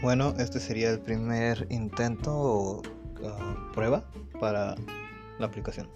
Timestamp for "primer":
1.00-1.66